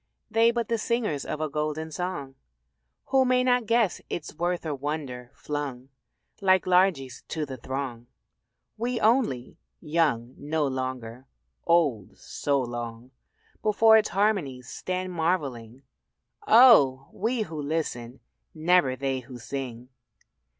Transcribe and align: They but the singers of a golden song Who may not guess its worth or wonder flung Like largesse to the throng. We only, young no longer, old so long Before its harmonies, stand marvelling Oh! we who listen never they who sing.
They 0.31 0.49
but 0.49 0.67
the 0.67 0.79
singers 0.79 1.25
of 1.25 1.41
a 1.41 1.47
golden 1.47 1.91
song 1.91 2.33
Who 3.09 3.23
may 3.23 3.43
not 3.43 3.67
guess 3.67 4.01
its 4.09 4.33
worth 4.33 4.65
or 4.65 4.73
wonder 4.73 5.29
flung 5.35 5.89
Like 6.41 6.65
largesse 6.65 7.21
to 7.27 7.45
the 7.45 7.55
throng. 7.57 8.07
We 8.77 8.99
only, 8.99 9.59
young 9.79 10.33
no 10.39 10.65
longer, 10.65 11.27
old 11.65 12.17
so 12.17 12.59
long 12.59 13.11
Before 13.61 13.95
its 13.95 14.09
harmonies, 14.09 14.67
stand 14.69 15.13
marvelling 15.13 15.83
Oh! 16.47 17.09
we 17.13 17.43
who 17.43 17.61
listen 17.61 18.21
never 18.55 18.95
they 18.95 19.19
who 19.19 19.37
sing. 19.37 19.89